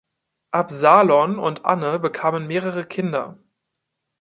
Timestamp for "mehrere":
2.47-2.87